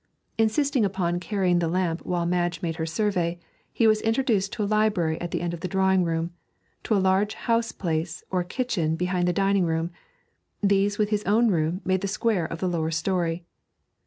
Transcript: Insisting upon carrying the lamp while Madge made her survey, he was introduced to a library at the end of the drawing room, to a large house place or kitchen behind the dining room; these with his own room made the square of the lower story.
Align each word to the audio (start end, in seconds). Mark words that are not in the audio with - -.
Insisting 0.39 0.83
upon 0.83 1.19
carrying 1.19 1.59
the 1.59 1.67
lamp 1.67 2.03
while 2.03 2.25
Madge 2.25 2.63
made 2.63 2.77
her 2.77 2.87
survey, 2.87 3.39
he 3.71 3.85
was 3.85 4.01
introduced 4.01 4.51
to 4.51 4.63
a 4.63 4.65
library 4.65 5.21
at 5.21 5.29
the 5.29 5.41
end 5.41 5.53
of 5.53 5.59
the 5.59 5.67
drawing 5.67 6.03
room, 6.03 6.31
to 6.81 6.95
a 6.95 6.97
large 7.05 7.35
house 7.35 7.71
place 7.71 8.23
or 8.31 8.43
kitchen 8.43 8.95
behind 8.95 9.27
the 9.27 9.31
dining 9.31 9.63
room; 9.63 9.91
these 10.59 10.97
with 10.97 11.11
his 11.11 11.23
own 11.25 11.49
room 11.49 11.81
made 11.85 12.01
the 12.01 12.07
square 12.07 12.47
of 12.47 12.59
the 12.59 12.67
lower 12.67 12.89
story. 12.89 13.45